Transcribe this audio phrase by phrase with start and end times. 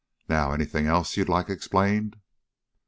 [0.27, 2.15] Now, anything else you'd like explained?"